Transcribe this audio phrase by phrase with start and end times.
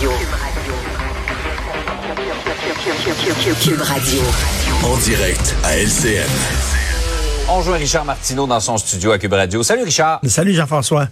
[0.00, 0.12] Radio.
[3.62, 4.20] Cube Radio.
[4.82, 6.26] En direct à LCN.
[7.50, 9.62] On joint Richard Martineau dans son studio à Cube Radio.
[9.62, 10.20] Salut Richard.
[10.24, 11.08] Salut Jean-François.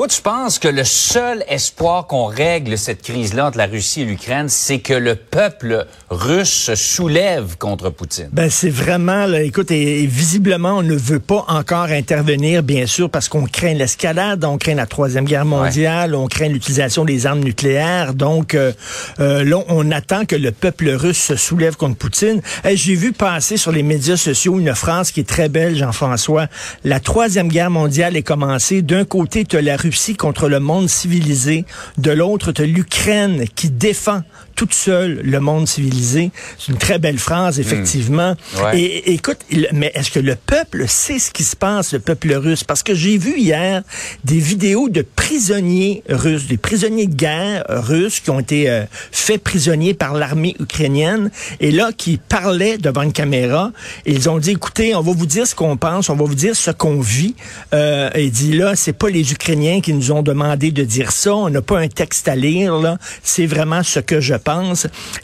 [0.00, 4.04] Toi, tu penses que le seul espoir qu'on règle cette crise-là entre la Russie et
[4.06, 8.30] l'Ukraine, c'est que le peuple russe se soulève contre Poutine?
[8.32, 13.10] Ben, c'est vraiment, là, écoute, et, visiblement, on ne veut pas encore intervenir, bien sûr,
[13.10, 17.40] parce qu'on craint l'escalade, on craint la Troisième Guerre mondiale, on craint l'utilisation des armes
[17.40, 18.14] nucléaires.
[18.14, 18.72] Donc, euh,
[19.18, 22.40] euh, là, on attend que le peuple russe se soulève contre Poutine.
[22.72, 26.46] J'ai vu passer sur les médias sociaux une phrase qui est très belle, Jean-François.
[26.84, 28.80] La Troisième Guerre mondiale est commencée.
[28.80, 31.64] D'un côté, tu as la Russie contre le monde civilisé.
[31.98, 34.22] De l'autre, tu l'Ukraine qui défend
[34.60, 36.30] toute seule le monde civilisé.
[36.58, 37.62] C'est une très belle phrase, hmm.
[37.62, 38.34] effectivement.
[38.74, 39.38] Et, écoute,
[39.72, 42.62] mais est-ce que le peuple sait ce qui se passe, le peuple russe?
[42.62, 43.82] Parce que j'ai vu hier
[44.24, 49.42] des vidéos de prisonniers russes, des prisonniers de guerre russes qui ont été euh, faits
[49.42, 51.30] prisonniers par l'armée ukrainienne
[51.60, 53.72] et là, qui parlaient devant une caméra.
[54.04, 56.34] Et ils ont dit, écoutez, on va vous dire ce qu'on pense, on va vous
[56.34, 57.34] dire ce qu'on vit.
[57.72, 61.34] Euh, et dit là, c'est pas les Ukrainiens qui nous ont demandé de dire ça.
[61.34, 62.98] On n'a pas un texte à lire, là.
[63.22, 64.49] C'est vraiment ce que je pense.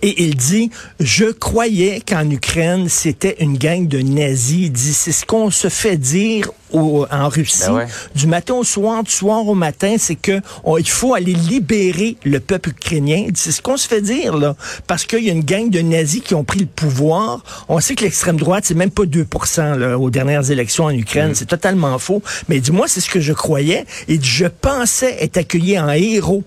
[0.02, 4.66] Et il dit, je croyais qu'en Ukraine, c'était une gang de nazis.
[4.66, 9.02] Il dit, c'est ce qu'on se fait dire en Russie, ben du matin au soir,
[9.02, 10.41] du soir au matin, c'est que
[10.78, 13.27] il faut aller libérer le peuple ukrainien.
[13.34, 16.22] C'est ce qu'on se fait dire là, parce qu'il y a une gang de nazis
[16.22, 17.42] qui ont pris le pouvoir.
[17.69, 21.30] On sait que l'extrême droite c'est même pas 2% là, aux dernières élections en Ukraine,
[21.30, 21.34] mm.
[21.34, 22.22] c'est totalement faux.
[22.48, 26.44] Mais dis-moi, c'est ce que je croyais et je pensais être accueilli en héros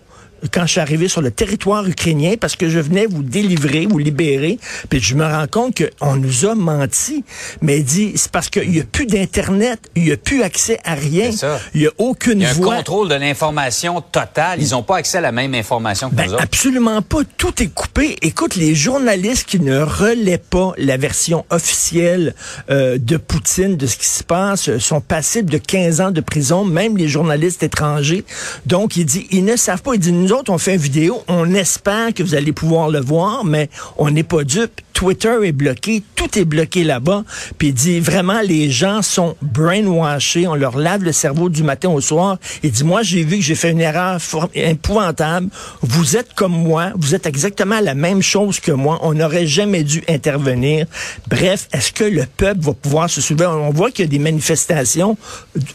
[0.52, 3.98] quand je suis arrivé sur le territoire ukrainien parce que je venais vous délivrer, vous
[3.98, 4.60] libérer.
[4.90, 7.24] Puis je me rends compte qu'on nous a menti.
[7.62, 10.80] Mais il dit, c'est parce qu'il n'y a plus d'Internet, il n'y a plus accès
[10.84, 11.32] à rien.
[11.74, 14.62] Il n'y a aucune y a un contrôle de l'information totale.
[14.62, 16.44] Ils n'ont pas accès à la même information que ben, nous autres.
[16.44, 17.20] Absolument pas.
[17.38, 18.16] Tout est coupé.
[18.22, 22.36] Écoute, les journalistes qui ne relaient pas la version officielle
[22.70, 26.66] euh, de Poutine, de ce qui se passe, sont passibles de 15 ans de prison,
[26.66, 28.24] même les journalistes étrangers.
[28.66, 29.94] Donc, il dit, ils ne savent pas.
[29.94, 33.00] Il dit, nous autres, on fait une vidéo, on espère que vous allez pouvoir le
[33.00, 33.68] voir, mais
[33.98, 34.82] on n'est pas dupes.
[34.94, 37.24] Twitter est bloqué, tout est bloqué là-bas.
[37.58, 41.90] Puis il dit vraiment, les gens sont brainwashés, on leur lave le cerveau du matin
[41.90, 42.38] au soir.
[42.64, 44.20] Il dit, moi, j'ai vu que j'ai fait une erreur
[44.54, 45.48] épouvantable.
[45.82, 49.00] Vous êtes comme moi, vous êtes exactement la même chose que moi.
[49.02, 50.86] On n'aurait jamais dû intervenir.
[51.30, 53.46] Bref, est-ce que le peuple va pouvoir se soulever?
[53.46, 55.18] On voit qu'il y a des manifestations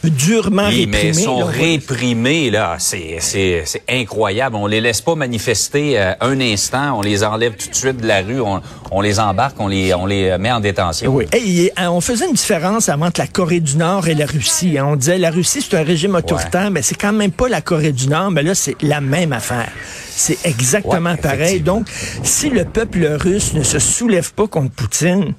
[0.03, 1.03] durement oui, réprimées.
[1.07, 2.77] Mais sont réprimées, là.
[2.79, 4.44] C'est incroyable.
[4.53, 6.97] On les laisse pas manifester euh, un instant.
[6.97, 8.41] On les enlève tout de suite de la rue.
[8.41, 8.61] On,
[8.91, 11.13] on les embarque, on les, on les met en détention.
[11.13, 11.25] Oui.
[11.33, 14.77] Et, euh, on faisait une différence entre la Corée du Nord et la Russie.
[14.77, 14.85] Hein.
[14.89, 17.91] On disait la Russie, c'est un régime autoritaire, mais c'est quand même pas la Corée
[17.91, 18.31] du Nord.
[18.31, 19.69] Mais là, c'est la même affaire.
[20.09, 21.59] C'est exactement pareil.
[21.59, 21.87] Donc,
[22.23, 25.33] si le peuple russe ne se soulève pas contre Poutine,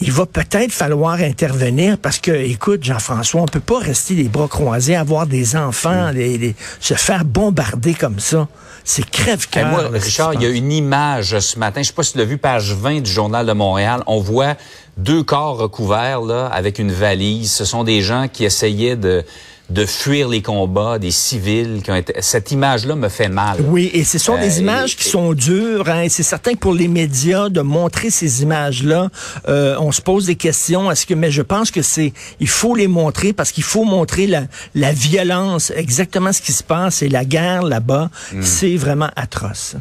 [0.00, 4.48] il va peut-être falloir intervenir parce que, écoute, Jean-François, on peut pas rester les bras
[4.48, 6.52] croisés, avoir des enfants, mm.
[6.80, 8.46] se faire bombarder comme ça.
[8.84, 9.68] C'est crève-cœur.
[9.68, 12.24] moi, Richard, il y a une image ce matin, je sais pas si tu l'as
[12.24, 14.02] vu, page 20 du Journal de Montréal.
[14.06, 14.54] On voit
[14.96, 17.50] deux corps recouverts, là, avec une valise.
[17.50, 19.24] Ce sont des gens qui essayaient de
[19.70, 22.14] de fuir les combats des civils qui ont été.
[22.20, 23.58] Cette image-là me fait mal.
[23.66, 25.88] Oui, et ce sont des euh, images qui sont dures.
[25.88, 29.08] Hein, c'est certain que pour les médias de montrer ces images-là,
[29.48, 30.90] euh, on se pose des questions.
[30.90, 34.26] Est-ce que, mais je pense que c'est, il faut les montrer parce qu'il faut montrer
[34.26, 34.42] la,
[34.74, 38.10] la violence, exactement ce qui se passe et la guerre là-bas.
[38.32, 38.42] Hmm.
[38.42, 39.76] C'est vraiment atroce.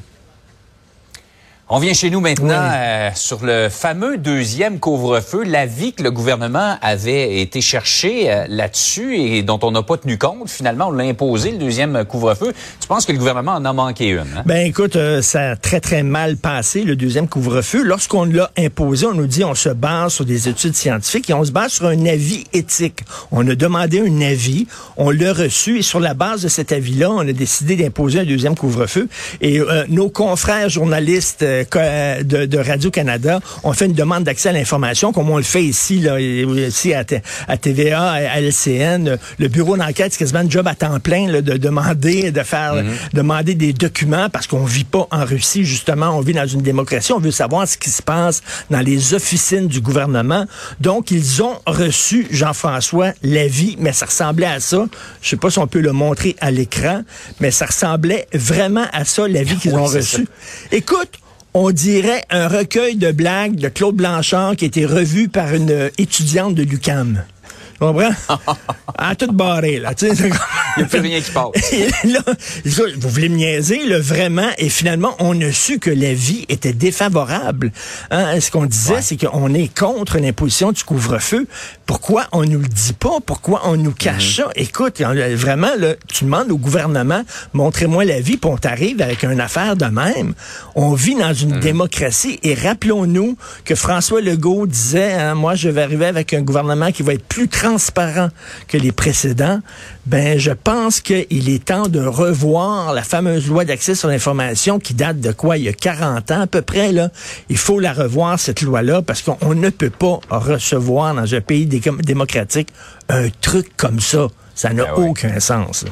[1.68, 6.78] On vient chez nous maintenant euh, sur le fameux deuxième couvre-feu, l'avis que le gouvernement
[6.80, 10.48] avait été cherché euh, là-dessus et dont on n'a pas tenu compte.
[10.48, 12.54] Finalement, on l'a imposé, le deuxième couvre-feu.
[12.80, 14.20] Tu penses que le gouvernement en a manqué une?
[14.20, 14.44] Hein?
[14.46, 17.82] Ben écoute, euh, ça a très, très mal passé, le deuxième couvre-feu.
[17.82, 21.46] Lorsqu'on l'a imposé, on nous dit on se base sur des études scientifiques et on
[21.46, 23.00] se base sur un avis éthique.
[23.32, 27.10] On a demandé un avis, on l'a reçu et sur la base de cet avis-là,
[27.10, 29.10] on a décidé d'imposer un deuxième couvre-feu.
[29.42, 29.60] Et
[29.90, 31.44] nos confrères journalistes
[31.76, 36.00] euh, de, Radio-Canada ont fait une demande d'accès à l'information, comme on le fait ici,
[36.00, 37.04] là, ici à,
[37.58, 39.18] TVA, à LCN.
[39.40, 42.92] Le bureau d'enquête, c'est quasiment un job à temps plein de demander, de faire, mhm.
[43.14, 47.14] demander des documents parce qu'on vit pas en Russie, justement, on vit dans une démocratie.
[47.14, 50.46] On veut savoir ce qui se passe dans les officines du gouvernement.
[50.80, 54.86] Donc, ils ont reçu, Jean-François, l'avis, mais ça ressemblait à ça.
[55.22, 57.02] Je sais pas si on peut le montrer à l'écran,
[57.40, 60.28] mais ça ressemblait vraiment à ça, l'avis qu'ils ont reçu.
[60.72, 61.10] Écoute,
[61.58, 65.90] on dirait un recueil de blagues de Claude Blanchard qui a été revu par une
[65.98, 67.24] étudiante de l'UCAM.
[67.76, 68.10] Tu comprends?
[68.98, 69.94] à tout barré, là.
[69.94, 70.30] Tu sais,
[70.78, 71.74] Il n'y a plus rien qui passe.
[71.74, 72.22] Et là,
[72.98, 76.72] vous voulez me niaiser, là, vraiment, et finalement, on a su que la vie était
[76.74, 77.72] défavorable.
[78.12, 78.40] Hein?
[78.40, 79.02] Ce qu'on disait, Ouais.
[79.02, 81.48] c'est qu'on est contre l'imposition du couvre-feu.
[81.86, 83.18] Pourquoi on nous le dit pas?
[83.26, 84.50] Pourquoi on nous cache ça?
[84.56, 87.24] Écoute, vraiment, là, tu demandes au gouvernement,
[87.54, 90.34] montrez-moi la vie, puis on t'arrive avec une affaire de même.
[90.76, 95.82] On vit dans une démocratie, et rappelons-nous que François Legault disait, hein, moi, je vais
[95.82, 98.30] arriver avec un gouvernement qui va être plus transparent
[98.68, 99.60] que les précédents.
[100.06, 104.94] Ben, je pense qu'il est temps de revoir la fameuse loi d'accès sur l'information qui
[104.94, 105.58] date de quoi?
[105.58, 107.10] Il y a 40 ans à peu près, là.
[107.50, 111.66] Il faut la revoir, cette loi-là, parce qu'on ne peut pas recevoir dans un pays
[111.66, 112.70] dé- démocratique
[113.10, 114.28] un truc comme ça.
[114.54, 115.84] Ça n'a Ben aucun sens.
[115.84, 115.92] là.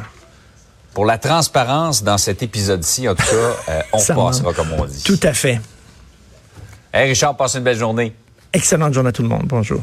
[0.94, 4.56] Pour la transparence dans cet épisode-ci, en tout cas, euh, on Ça passera, manque.
[4.56, 5.02] comme on dit.
[5.04, 5.60] Tout à fait.
[6.94, 8.14] Hey Richard, passe une belle journée.
[8.54, 9.46] Excellente journée à tout le monde.
[9.48, 9.82] Bonjour.